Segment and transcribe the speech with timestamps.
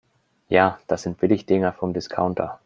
[0.49, 2.59] Ja, das sind Billigdinger vom Discounter.